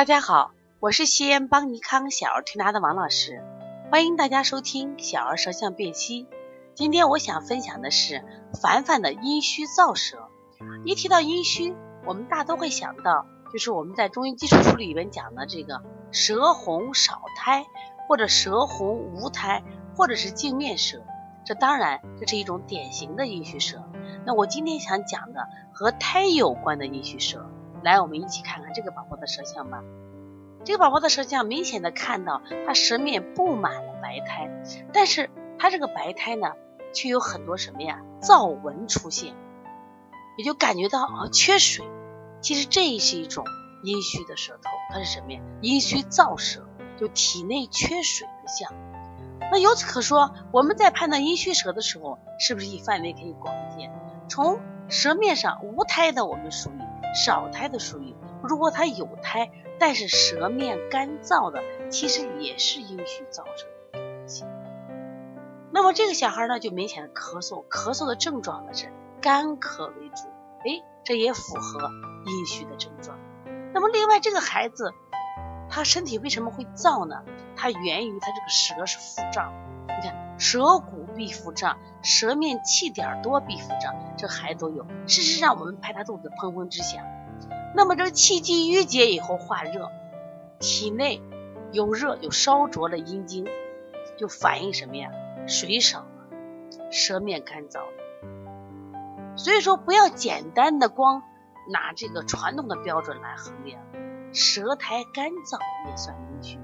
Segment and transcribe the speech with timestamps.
[0.00, 3.44] 大家好，我是西安邦尼康小儿推拿的王老师，
[3.90, 6.26] 欢迎大家收听小儿舌象辨析。
[6.74, 8.24] 今天我想分享的是
[8.62, 10.30] 凡凡的阴虚燥舌。
[10.86, 11.76] 一提到阴虚，
[12.06, 17.66] 我们大都会想到，就是我们在中医基础书里边讲的这个舌红少苔，
[18.08, 19.62] 或者舌红无苔，
[19.94, 21.02] 或者是镜面舌。
[21.44, 23.84] 这当然这是一种典型的阴虚舌。
[24.24, 27.50] 那我今天想讲的和苔有关的阴虚舌。
[27.82, 29.82] 来，我们一起看看这个宝宝的舌象吧。
[30.64, 34.50] 这个宝宝的舌象明显的看到，他舌面布满了白苔，
[34.92, 36.52] 但是他这个白苔呢，
[36.92, 38.00] 却有很多什么呀？
[38.20, 39.34] 燥纹出现，
[40.36, 41.86] 也就感觉到啊缺水。
[42.42, 43.44] 其实这是一种
[43.82, 45.40] 阴虚的舌头，它是什么呀？
[45.62, 46.66] 阴虚燥舌，
[46.98, 48.72] 就体内缺水的象。
[49.52, 53.90] 那由此可说，我们在判断阴虚舌的时候，是不是以范围可以广见？
[54.28, 56.90] 从舌面上无苔的，我们属于。
[57.12, 64.48] 少苔的属于，如果它有苔，但是舌面干燥的，其实也是阴虚造成的。
[65.72, 70.28] 那么这个小孩呢，就明显的咳嗽，咳嗽的症状呢是干咳为主，
[70.58, 71.90] 哎，这也符合
[72.26, 73.18] 阴虚的症状。
[73.74, 74.92] 那么另外这个孩子，
[75.68, 77.24] 他身体为什么会燥呢？
[77.56, 79.52] 它源于他这个舌是腹胀，
[79.88, 81.78] 你看舌骨必腹胀。
[82.02, 84.86] 舌面气点多必腹胀，这孩子都有。
[85.06, 87.04] 事实上，我们拍他肚子砰砰直响。
[87.74, 89.90] 那么这气机郁结以后化热，
[90.58, 91.20] 体内
[91.72, 93.46] 有热有烧灼的阴经，
[94.16, 95.10] 就反映什么呀？
[95.46, 97.80] 水少了，舌面干燥。
[99.36, 101.22] 所以说，不要简单的光
[101.70, 103.82] 拿这个传统的标准来衡量，
[104.32, 105.58] 舌苔干燥
[105.90, 106.58] 也算阴虚。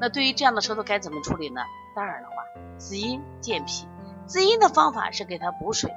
[0.00, 1.60] 那对于这样的舌头该怎么处理呢？
[1.94, 2.34] 当然的话，
[2.76, 3.86] 滋阴健脾。
[4.30, 5.92] 滋阴的方法是给他补水，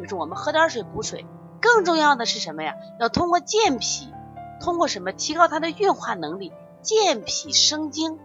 [0.00, 1.24] 就是我们喝点水补水。
[1.60, 2.74] 更重要的是什么呀？
[2.98, 4.12] 要通过健脾，
[4.60, 8.18] 通过什么提高他的运化能力，健脾生津，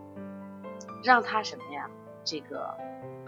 [1.03, 1.87] 让他什么呀？
[2.23, 2.75] 这个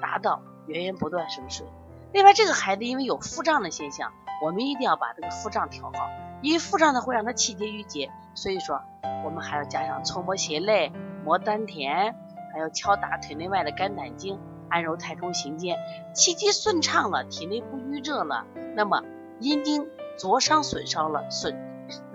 [0.01, 1.67] 达到源源不断生水。
[2.11, 4.11] 另外，这个孩子因为有腹胀的现象，
[4.43, 6.09] 我们一定要把这个腹胀调好，
[6.41, 8.81] 因为腹胀呢会让他气结郁结，所以说
[9.23, 10.91] 我们还要加上搓摩胁肋、
[11.23, 12.15] 摩丹田，
[12.51, 14.39] 还要敲打腿内外的肝胆经。
[14.75, 15.77] 按揉太冲、行间，
[16.13, 19.03] 气机顺畅了，体内不郁热了，那么
[19.39, 19.87] 阴经
[20.17, 21.55] 灼伤损伤了，损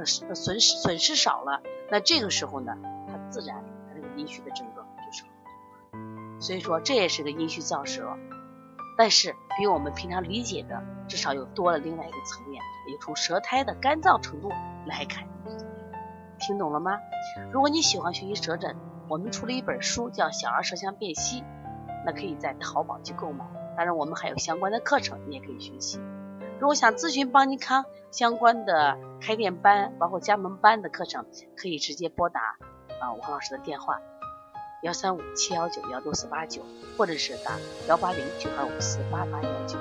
[0.04, 2.76] 损损损失少了，那这个时候呢，
[3.08, 5.30] 它自然它这个阴虚的症状就是好。
[6.38, 8.14] 所以说这也是个阴虚燥舌，
[8.98, 12.62] 但是比我们平常理解的至少又多了另外一个层面，
[12.92, 14.50] 也从舌苔的干燥程度
[14.84, 15.26] 来看。
[16.38, 16.98] 听懂了吗？
[17.52, 18.76] 如果你喜欢学习舌诊，
[19.08, 21.40] 我们出了一本书叫《小儿舌象辨析》。
[22.04, 23.44] 那可以在淘宝去购买，
[23.76, 26.00] 当然我们还有相关的课程，你也可以学习。
[26.58, 31.24] 如果想咨询邦尼康相关的开店班，包括加盟班的课程，
[31.56, 32.40] 可以直接拨打
[33.00, 34.00] 啊王老师的电话
[34.82, 36.62] 幺三五七幺九幺六四八九，
[36.98, 39.78] 或者是打幺八零九二五四八八幺九。